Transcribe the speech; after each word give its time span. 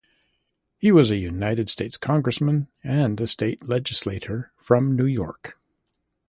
He 0.79 0.91
was 0.91 1.11
a 1.11 1.15
United 1.15 1.69
States 1.69 1.95
Congressman 1.95 2.69
and 2.83 3.21
a 3.21 3.27
state 3.27 3.67
legislator 3.67 4.51
from 4.57 4.95
New 4.95 5.05
York. 5.05 5.59